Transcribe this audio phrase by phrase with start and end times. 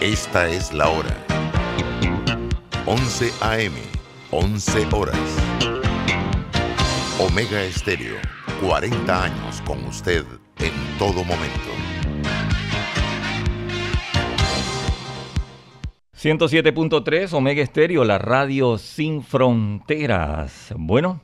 [0.00, 1.16] Esta es la hora.
[2.86, 3.72] 11 AM,
[4.30, 5.16] 11 horas.
[7.18, 8.16] Omega Estéreo,
[8.60, 10.24] 40 años con usted
[10.58, 11.70] en todo momento.
[16.16, 20.74] 107.3 Omega Estéreo, la radio sin fronteras.
[20.76, 21.20] Bueno,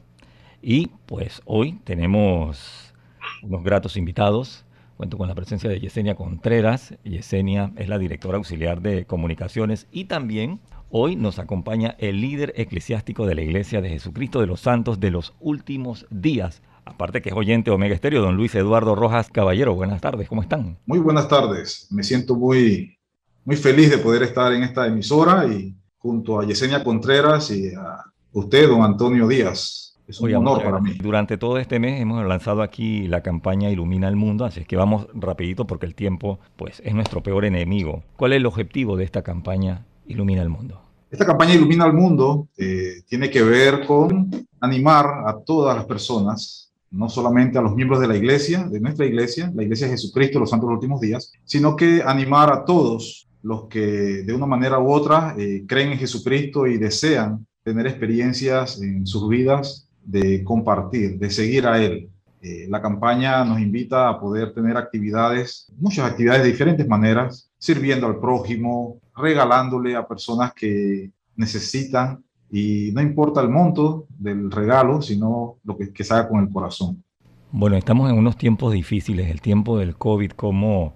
[0.62, 2.94] y pues hoy tenemos
[3.42, 4.64] unos gratos invitados.
[5.00, 6.94] Cuento con la presencia de Yesenia Contreras.
[7.04, 13.24] Yesenia es la directora auxiliar de comunicaciones y también hoy nos acompaña el líder eclesiástico
[13.24, 16.60] de la Iglesia de Jesucristo de los Santos de los Últimos Días.
[16.84, 19.74] Aparte que es oyente Omega Estéreo, don Luis Eduardo Rojas Caballero.
[19.74, 20.76] Buenas tardes, ¿cómo están?
[20.84, 21.86] Muy buenas tardes.
[21.90, 22.98] Me siento muy,
[23.46, 28.04] muy feliz de poder estar en esta emisora y junto a Yesenia Contreras y a
[28.32, 29.89] usted, don Antonio Díaz.
[30.10, 30.94] Es un honor para mí.
[31.00, 34.76] Durante todo este mes hemos lanzado aquí la campaña Ilumina el Mundo, así es que
[34.76, 38.02] vamos rapidito porque el tiempo pues, es nuestro peor enemigo.
[38.16, 40.82] ¿Cuál es el objetivo de esta campaña Ilumina el Mundo?
[41.10, 46.72] Esta campaña Ilumina el Mundo eh, tiene que ver con animar a todas las personas,
[46.90, 50.40] no solamente a los miembros de la iglesia, de nuestra iglesia, la iglesia de Jesucristo,
[50.40, 54.46] los santos de los últimos días, sino que animar a todos los que de una
[54.46, 60.42] manera u otra eh, creen en Jesucristo y desean tener experiencias en sus vidas de
[60.42, 62.10] compartir, de seguir a Él.
[62.42, 68.06] Eh, la campaña nos invita a poder tener actividades, muchas actividades de diferentes maneras, sirviendo
[68.06, 75.58] al prójimo, regalándole a personas que necesitan y no importa el monto del regalo, sino
[75.62, 77.04] lo que, que se haga con el corazón.
[77.52, 80.94] Bueno, estamos en unos tiempos difíciles, el tiempo del COVID, como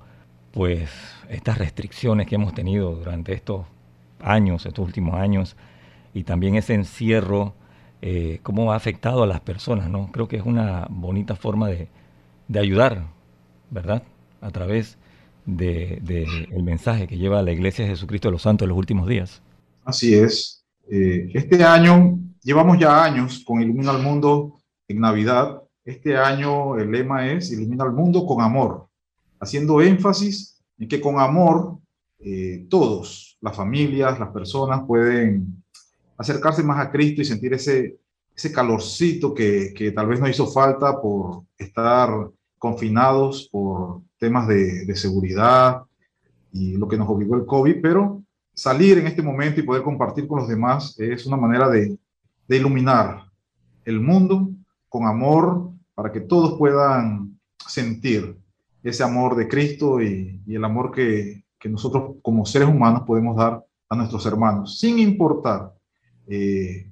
[0.50, 0.90] pues
[1.28, 3.66] estas restricciones que hemos tenido durante estos
[4.20, 5.56] años, estos últimos años,
[6.14, 7.54] y también ese encierro
[8.06, 10.12] eh, cómo ha afectado a las personas, ¿no?
[10.12, 11.88] Creo que es una bonita forma de,
[12.54, 13.06] ayudar,
[13.70, 14.02] ¿verdad?
[14.42, 14.98] A través
[15.46, 18.76] del de, el mensaje que lleva la Iglesia de Jesucristo de los Santos en los
[18.76, 19.40] últimos días.
[19.86, 20.66] Así es.
[20.90, 25.62] Eh, este año, llevamos ya años con Ilumina al Mundo en Navidad.
[25.82, 28.86] Este año el lema es Ilumina al Mundo con amor,
[29.40, 31.78] haciendo énfasis en que con amor
[32.18, 35.63] eh, todos, las familias, las personas pueden
[36.24, 37.98] acercarse más a Cristo y sentir ese,
[38.34, 44.86] ese calorcito que, que tal vez nos hizo falta por estar confinados por temas de,
[44.86, 45.82] de, seguridad
[46.50, 48.22] y lo que nos obligó el COVID, pero
[48.54, 51.98] salir en este momento y poder compartir con los demás es una manera de,
[52.48, 53.24] de iluminar
[53.84, 54.50] el mundo
[54.88, 58.36] con amor para que todos puedan sentir
[58.82, 63.36] ese amor de Cristo y, y el amor que, que nosotros como seres humanos podemos
[63.36, 65.73] dar a nuestros hermanos, sin importar
[66.28, 66.90] eh,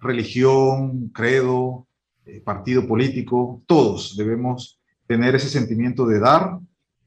[0.00, 1.86] religión, credo,
[2.26, 6.58] eh, partido político, todos debemos tener ese sentimiento de dar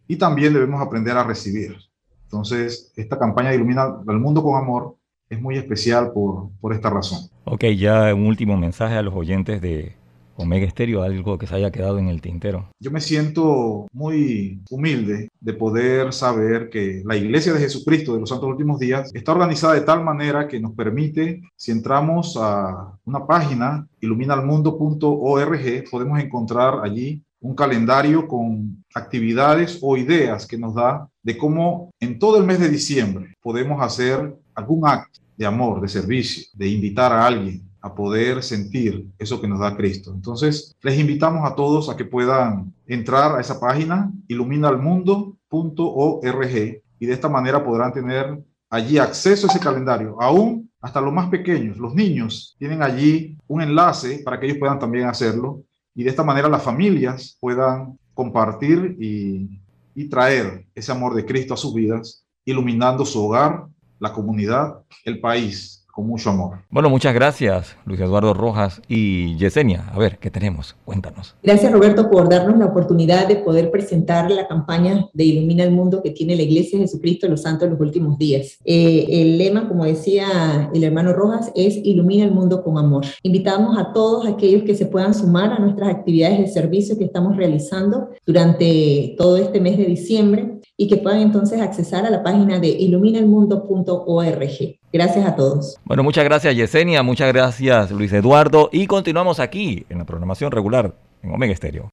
[0.08, 1.76] y también debemos aprender a recibir.
[2.24, 4.96] Entonces, esta campaña de Ilumina al Mundo con Amor
[5.30, 7.30] es muy especial por, por esta razón.
[7.46, 9.96] Ok, ya un último mensaje a los oyentes de,
[10.38, 12.70] Omega Estéreo, algo que se haya quedado en el tintero?
[12.80, 18.30] Yo me siento muy humilde de poder saber que la Iglesia de Jesucristo de los
[18.30, 23.26] Santos Últimos Días está organizada de tal manera que nos permite, si entramos a una
[23.26, 31.38] página, iluminalmundo.org, podemos encontrar allí un calendario con actividades o ideas que nos da de
[31.38, 36.46] cómo en todo el mes de diciembre podemos hacer algún acto de amor, de servicio,
[36.54, 40.12] de invitar a alguien a poder sentir eso que nos da Cristo.
[40.14, 47.14] Entonces, les invitamos a todos a que puedan entrar a esa página, iluminalmundo.org, y de
[47.14, 51.94] esta manera podrán tener allí acceso a ese calendario, aún hasta los más pequeños, los
[51.94, 55.64] niños, tienen allí un enlace para que ellos puedan también hacerlo,
[55.96, 59.60] y de esta manera las familias puedan compartir y,
[59.96, 63.68] y traer ese amor de Cristo a sus vidas, iluminando su hogar,
[64.00, 66.60] la comunidad, el país con mucho amor.
[66.70, 69.88] Bueno, muchas gracias, Luis Eduardo Rojas y Yesenia.
[69.92, 70.76] A ver, ¿qué tenemos?
[70.86, 71.36] Cuéntanos.
[71.42, 76.04] Gracias, Roberto, por darnos la oportunidad de poder presentar la campaña de Ilumina el Mundo
[76.04, 78.60] que tiene la Iglesia de Jesucristo de los Santos en los últimos días.
[78.64, 83.04] Eh, el lema, como decía el hermano Rojas, es Ilumina el Mundo con amor.
[83.24, 87.36] Invitamos a todos aquellos que se puedan sumar a nuestras actividades de servicio que estamos
[87.36, 92.60] realizando durante todo este mes de diciembre y que puedan entonces accesar a la página
[92.60, 94.80] de iluminalmundo.org.
[94.94, 95.78] Gracias a todos.
[95.84, 100.94] Bueno, muchas gracias Yesenia, muchas gracias Luis Eduardo y continuamos aquí en la programación regular
[101.24, 101.90] en Omega Estéreo.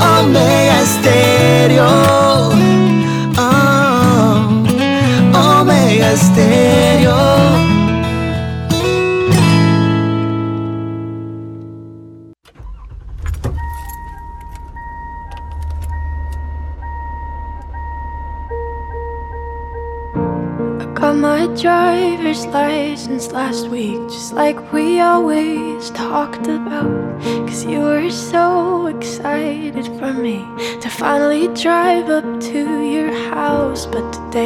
[0.00, 1.86] Omega Estéreo.
[3.36, 4.62] Oh,
[5.60, 6.63] Omega Estéreo.
[21.04, 27.20] Got my driver's license last week, just like we always talked about.
[27.46, 30.38] Cause you were so excited for me
[30.80, 32.60] to finally drive up to
[32.94, 33.84] your house.
[33.84, 34.34] But today,